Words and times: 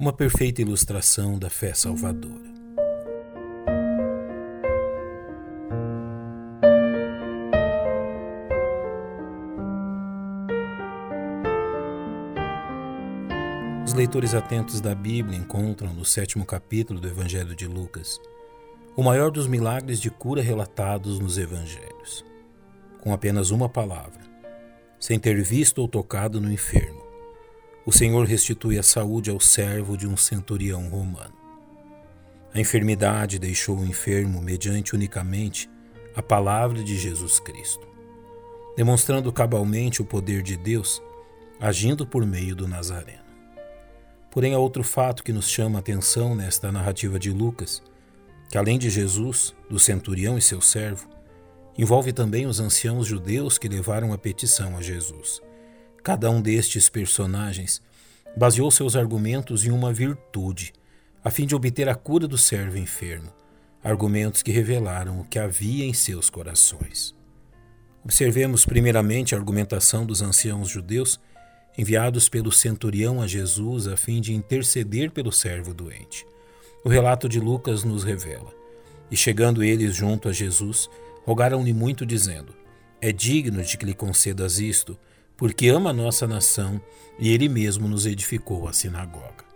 uma 0.00 0.14
perfeita 0.14 0.62
ilustração 0.62 1.38
da 1.38 1.50
fé 1.50 1.74
salvadora. 1.74 2.48
Os 13.84 13.92
leitores 13.92 14.32
atentos 14.32 14.80
da 14.80 14.94
Bíblia 14.94 15.36
encontram 15.36 15.92
no 15.92 16.06
sétimo 16.06 16.46
capítulo 16.46 16.98
do 16.98 17.06
Evangelho 17.06 17.54
de 17.54 17.66
Lucas 17.66 18.18
o 18.96 19.02
maior 19.02 19.30
dos 19.30 19.46
milagres 19.46 20.00
de 20.00 20.08
cura 20.08 20.40
relatados 20.40 21.18
nos 21.18 21.36
Evangelhos. 21.36 22.24
Com 23.02 23.12
apenas 23.12 23.50
uma 23.50 23.68
palavra, 23.68 24.22
sem 24.98 25.18
ter 25.18 25.42
visto 25.42 25.80
ou 25.80 25.88
tocado 25.88 26.40
no 26.40 26.50
enfermo, 26.50 26.99
o 27.84 27.92
Senhor 27.92 28.26
restitui 28.26 28.78
a 28.78 28.82
saúde 28.82 29.30
ao 29.30 29.40
servo 29.40 29.96
de 29.96 30.06
um 30.06 30.16
centurião 30.16 30.88
romano. 30.88 31.34
A 32.52 32.60
enfermidade 32.60 33.38
deixou 33.38 33.78
o 33.78 33.86
enfermo 33.86 34.42
mediante 34.42 34.94
unicamente 34.94 35.70
a 36.14 36.22
palavra 36.22 36.82
de 36.82 36.98
Jesus 36.98 37.38
Cristo, 37.38 37.86
demonstrando 38.76 39.32
cabalmente 39.32 40.02
o 40.02 40.04
poder 40.04 40.42
de 40.42 40.56
Deus 40.56 41.00
agindo 41.60 42.06
por 42.06 42.24
meio 42.26 42.56
do 42.56 42.66
Nazareno. 42.66 43.20
Porém, 44.30 44.54
há 44.54 44.58
outro 44.58 44.82
fato 44.82 45.22
que 45.22 45.32
nos 45.32 45.48
chama 45.48 45.78
a 45.78 45.80
atenção 45.80 46.34
nesta 46.34 46.72
narrativa 46.72 47.18
de 47.18 47.30
Lucas, 47.30 47.82
que 48.48 48.56
além 48.56 48.78
de 48.78 48.88
Jesus, 48.88 49.54
do 49.68 49.78
centurião 49.78 50.38
e 50.38 50.42
seu 50.42 50.60
servo, 50.60 51.08
envolve 51.76 52.12
também 52.12 52.46
os 52.46 52.60
anciãos 52.60 53.06
judeus 53.06 53.58
que 53.58 53.68
levaram 53.68 54.12
a 54.12 54.18
petição 54.18 54.76
a 54.76 54.82
Jesus. 54.82 55.42
Cada 56.02 56.30
um 56.30 56.40
destes 56.40 56.88
personagens 56.88 57.82
baseou 58.36 58.70
seus 58.70 58.96
argumentos 58.96 59.66
em 59.66 59.70
uma 59.70 59.92
virtude, 59.92 60.72
a 61.22 61.30
fim 61.30 61.46
de 61.46 61.54
obter 61.54 61.88
a 61.88 61.94
cura 61.94 62.26
do 62.26 62.38
servo 62.38 62.78
enfermo, 62.78 63.30
argumentos 63.84 64.42
que 64.42 64.50
revelaram 64.50 65.20
o 65.20 65.24
que 65.24 65.38
havia 65.38 65.84
em 65.84 65.92
seus 65.92 66.30
corações. 66.30 67.14
Observemos 68.02 68.64
primeiramente 68.64 69.34
a 69.34 69.38
argumentação 69.38 70.06
dos 70.06 70.22
anciãos 70.22 70.68
judeus 70.68 71.20
enviados 71.76 72.28
pelo 72.28 72.50
centurião 72.50 73.20
a 73.20 73.26
Jesus 73.26 73.86
a 73.86 73.96
fim 73.96 74.20
de 74.20 74.34
interceder 74.34 75.10
pelo 75.10 75.30
servo 75.30 75.74
doente. 75.74 76.26
O 76.82 76.88
relato 76.88 77.28
de 77.28 77.38
Lucas 77.38 77.84
nos 77.84 78.04
revela. 78.04 78.52
E 79.10 79.16
chegando 79.16 79.62
eles 79.62 79.94
junto 79.94 80.28
a 80.28 80.32
Jesus, 80.32 80.88
rogaram-lhe 81.24 81.74
muito, 81.74 82.06
dizendo: 82.06 82.54
É 83.00 83.12
digno 83.12 83.62
de 83.62 83.76
que 83.76 83.84
lhe 83.84 83.92
concedas 83.92 84.58
isto, 84.58 84.98
porque 85.40 85.68
ama 85.68 85.88
a 85.88 85.94
nossa 85.94 86.26
nação 86.26 86.78
e 87.18 87.32
ele 87.32 87.48
mesmo 87.48 87.88
nos 87.88 88.04
edificou 88.04 88.68
a 88.68 88.74
sinagoga. 88.74 89.46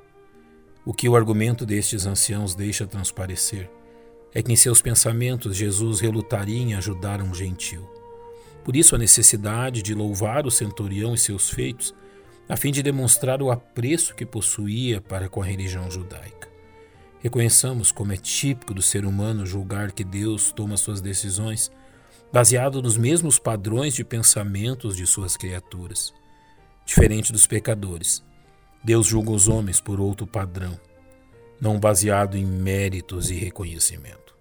O 0.82 0.94
que 0.94 1.06
o 1.06 1.14
argumento 1.14 1.66
destes 1.66 2.06
anciãos 2.06 2.54
deixa 2.54 2.86
transparecer 2.86 3.70
é 4.32 4.42
que 4.42 4.50
em 4.50 4.56
seus 4.56 4.80
pensamentos 4.80 5.54
Jesus 5.54 6.00
relutaria 6.00 6.58
em 6.58 6.72
ajudar 6.72 7.20
um 7.20 7.34
gentil. 7.34 7.86
Por 8.64 8.74
isso 8.74 8.94
a 8.94 8.98
necessidade 8.98 9.82
de 9.82 9.92
louvar 9.92 10.46
o 10.46 10.50
centurião 10.50 11.12
e 11.12 11.18
seus 11.18 11.50
feitos, 11.50 11.94
a 12.48 12.56
fim 12.56 12.72
de 12.72 12.82
demonstrar 12.82 13.42
o 13.42 13.50
apreço 13.50 14.14
que 14.14 14.24
possuía 14.24 15.02
para 15.02 15.28
com 15.28 15.42
a 15.42 15.44
religião 15.44 15.90
judaica. 15.90 16.48
Reconheçamos 17.20 17.92
como 17.92 18.10
é 18.10 18.16
típico 18.16 18.72
do 18.72 18.80
ser 18.80 19.04
humano 19.04 19.44
julgar 19.44 19.92
que 19.92 20.02
Deus 20.02 20.50
toma 20.50 20.78
suas 20.78 21.02
decisões 21.02 21.70
baseado 22.34 22.82
nos 22.82 22.96
mesmos 22.96 23.38
padrões 23.38 23.94
de 23.94 24.02
pensamentos 24.02 24.96
de 24.96 25.06
suas 25.06 25.36
criaturas. 25.36 26.12
Diferente 26.84 27.30
dos 27.30 27.46
pecadores, 27.46 28.24
Deus 28.82 29.06
julga 29.06 29.30
os 29.30 29.46
homens 29.46 29.80
por 29.80 30.00
outro 30.00 30.26
padrão, 30.26 30.76
não 31.60 31.78
baseado 31.78 32.36
em 32.36 32.44
méritos 32.44 33.30
e 33.30 33.34
reconhecimento. 33.34 34.34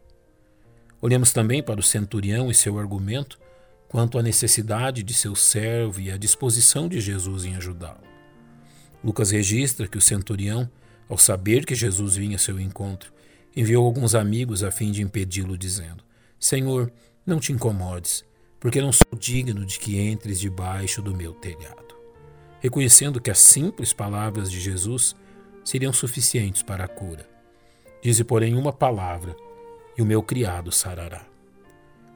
Olhamos 1.00 1.32
também 1.32 1.62
para 1.62 1.80
o 1.80 1.84
centurião 1.84 2.50
e 2.50 2.56
seu 2.56 2.80
argumento 2.80 3.40
quanto 3.88 4.18
à 4.18 4.24
necessidade 4.24 5.04
de 5.04 5.14
seu 5.14 5.36
servo 5.36 6.02
e 6.02 6.10
à 6.10 6.18
disposição 6.18 6.90
de 6.90 7.00
Jesus 7.00 7.46
em 7.46 7.56
ajudá-lo. 7.58 8.02
Lucas 9.04 9.30
registra 9.30 9.88
que 9.88 10.00
o 10.00 10.02
centurião, 10.02 10.68
ao 11.08 11.20
saber 11.20 11.64
que 11.64 11.76
Jesus 11.76 12.16
vinha 12.16 12.38
a 12.38 12.40
seu 12.40 12.60
encontro, 12.60 13.14
enviou 13.56 13.86
alguns 13.86 14.16
amigos 14.16 14.64
a 14.64 14.72
fim 14.72 14.92
de 14.92 15.04
impedi-lo, 15.04 15.56
dizendo: 15.56 16.04
Senhor, 16.40 16.92
não 17.26 17.40
te 17.40 17.52
incomodes, 17.52 18.26
porque 18.60 18.82
não 18.82 18.92
sou 18.92 19.18
digno 19.18 19.66
de 19.66 19.80
que 19.80 20.00
entres 20.00 20.40
debaixo 20.40 21.02
do 21.02 21.16
meu 21.16 21.34
telhado. 21.34 21.96
Reconhecendo 22.60 23.20
que 23.20 23.32
as 23.32 23.40
simples 23.40 23.92
palavras 23.92 24.50
de 24.50 24.60
Jesus 24.60 25.16
seriam 25.64 25.92
suficientes 25.92 26.64
para 26.64 26.86
a 26.86 26.88
cura. 26.88 27.28
Dize, 28.02 28.24
porém, 28.24 28.56
uma 28.56 28.74
palavra, 28.74 29.36
e 29.98 30.02
o 30.02 30.06
meu 30.06 30.22
criado 30.24 30.72
sarará. 30.72 31.26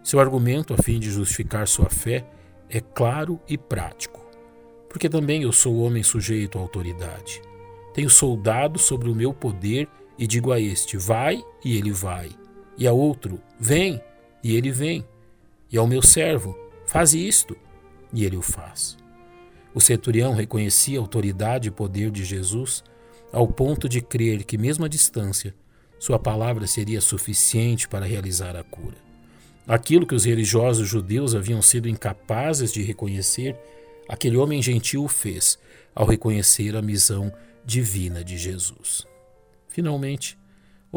Seu 0.03 0.19
argumento, 0.19 0.73
a 0.73 0.77
fim 0.77 0.99
de 0.99 1.11
justificar 1.11 1.67
sua 1.67 1.89
fé, 1.89 2.25
é 2.69 2.79
claro 2.79 3.39
e 3.47 3.57
prático. 3.57 4.25
Porque 4.89 5.09
também 5.09 5.43
eu 5.43 5.51
sou 5.51 5.79
homem 5.79 6.03
sujeito 6.03 6.57
à 6.57 6.61
autoridade. 6.61 7.41
Tenho 7.93 8.09
soldado 8.09 8.79
sobre 8.79 9.09
o 9.09 9.15
meu 9.15 9.33
poder 9.33 9.87
e 10.17 10.25
digo 10.25 10.51
a 10.51 10.59
este: 10.59 10.97
vai, 10.97 11.43
e 11.63 11.77
ele 11.77 11.91
vai. 11.91 12.29
E 12.77 12.87
a 12.87 12.93
outro: 12.93 13.41
vem, 13.59 14.01
e 14.47 14.55
ele 14.55 14.71
vem. 14.71 15.05
E 15.69 15.77
ao 15.77 15.85
meu 15.85 16.01
servo, 16.01 16.57
faz 16.85 17.13
isto, 17.13 17.57
e 18.13 18.23
ele 18.23 18.37
o 18.37 18.41
faz. 18.41 18.97
O 19.73 19.81
centurião 19.81 20.33
reconhecia 20.33 20.97
a 20.97 21.01
autoridade 21.01 21.67
e 21.67 21.71
poder 21.71 22.09
de 22.09 22.23
Jesus 22.23 22.81
ao 23.29 23.45
ponto 23.45 23.89
de 23.89 23.99
crer 23.99 24.45
que, 24.45 24.57
mesmo 24.57 24.85
à 24.85 24.87
distância, 24.87 25.53
sua 25.99 26.17
palavra 26.17 26.65
seria 26.65 27.01
suficiente 27.01 27.89
para 27.89 28.05
realizar 28.05 28.55
a 28.55 28.63
cura. 28.63 28.95
Aquilo 29.67 30.07
que 30.07 30.15
os 30.15 30.23
religiosos 30.23 30.87
judeus 30.87 31.35
haviam 31.35 31.61
sido 31.61 31.89
incapazes 31.89 32.71
de 32.71 32.81
reconhecer, 32.81 33.53
aquele 34.07 34.37
homem 34.37 34.61
gentil 34.61 35.09
fez 35.09 35.59
ao 35.93 36.05
reconhecer 36.05 36.73
a 36.77 36.81
missão 36.81 37.33
divina 37.65 38.23
de 38.23 38.37
Jesus. 38.37 39.05
Finalmente, 39.67 40.37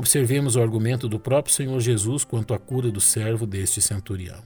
Observemos 0.01 0.57
o 0.57 0.63
argumento 0.63 1.11
do 1.11 1.21
próprio 1.21 1.55
Senhor 1.55 1.79
Jesus 1.79 2.25
quanto 2.25 2.55
à 2.55 2.59
cura 2.59 2.91
do 2.91 3.03
servo 3.03 3.47
deste 3.47 3.83
centurião. 3.83 4.43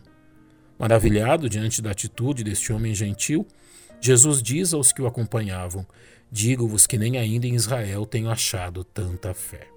Maravilhado 0.77 1.49
diante 1.49 1.81
da 1.81 1.93
atitude 1.93 2.43
deste 2.43 2.73
homem 2.73 2.93
gentil, 2.93 3.47
Jesus 4.01 4.43
diz 4.43 4.75
aos 4.75 4.91
que 4.91 5.01
o 5.01 5.07
acompanhavam: 5.07 5.87
Digo-vos 6.29 6.89
que 6.89 6.99
nem 6.99 7.19
ainda 7.19 7.47
em 7.47 7.55
Israel 7.55 8.05
tenho 8.05 8.29
achado 8.31 8.83
tanta 8.83 9.33
fé. 9.33 9.69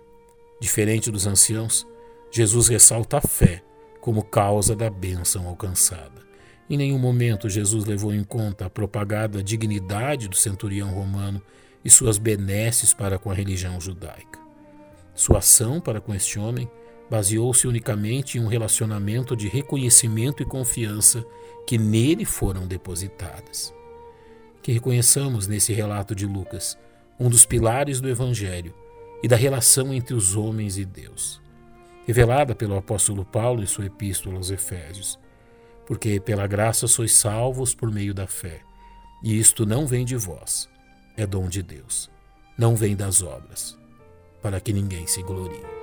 Diferente 0.60 1.12
dos 1.12 1.28
anciãos, 1.28 1.86
Jesus 2.32 2.70
ressalta 2.70 3.20
a 3.20 3.22
fé 3.22 3.62
como 4.02 4.24
causa 4.24 4.76
da 4.76 4.90
bênção 4.90 5.48
alcançada. 5.48 6.26
Em 6.68 6.76
nenhum 6.76 6.98
momento 6.98 7.48
Jesus 7.48 7.86
levou 7.86 8.12
em 8.12 8.24
conta 8.24 8.66
a 8.66 8.70
propagada 8.70 9.44
dignidade 9.44 10.28
do 10.28 10.36
centurião 10.36 10.90
romano 10.90 11.40
e 11.86 11.90
suas 11.92 12.18
benesses 12.18 12.96
para 12.96 13.20
com 13.20 13.30
a 13.30 13.36
religião 13.36 13.80
judaica. 13.80 14.47
Sua 15.18 15.40
ação 15.40 15.82
para 15.82 16.00
com 16.00 16.14
este 16.14 16.38
homem 16.38 16.70
baseou-se 17.10 17.68
unicamente 17.68 18.38
em 18.38 18.42
um 18.42 18.46
relacionamento 18.48 19.36
de 19.36 19.48
reconhecimento 19.48 20.44
e 20.44 20.46
confiança 20.46 21.26
que 21.66 21.76
nele 21.76 22.24
foram 22.24 22.68
depositadas. 22.68 23.74
Que 24.62 24.72
reconheçamos 24.72 25.48
nesse 25.48 25.74
relato 25.74 26.14
de 26.14 26.28
Lucas 26.28 26.78
um 27.20 27.32
dos 27.32 27.48
pilares 27.48 28.00
do 28.00 28.08
Evangelho 28.08 28.76
e 29.24 29.28
da 29.28 29.36
relação 29.36 29.92
entre 29.92 30.14
os 30.14 30.36
homens 30.36 30.78
e 30.78 30.86
Deus, 30.86 31.42
revelada 32.06 32.54
pelo 32.54 32.78
apóstolo 32.78 33.26
Paulo 33.26 33.64
em 33.64 33.66
sua 33.66 33.88
epístola 33.88 34.36
aos 34.36 34.52
Efésios. 34.52 35.18
Porque 35.88 36.20
pela 36.20 36.46
graça 36.46 36.86
sois 36.86 37.14
salvos 37.14 37.74
por 37.74 37.92
meio 37.92 38.14
da 38.14 38.28
fé, 38.28 38.62
e 39.24 39.40
isto 39.40 39.66
não 39.66 39.88
vem 39.88 40.06
de 40.06 40.16
vós, 40.16 40.70
é 41.16 41.26
dom 41.26 41.50
de 41.50 41.64
Deus, 41.64 42.08
não 42.56 42.76
vem 42.76 42.96
das 42.96 43.24
obras 43.24 43.76
para 44.42 44.60
que 44.60 44.74
ninguém 44.74 45.08
se 45.08 45.22
glorie. 45.24 45.77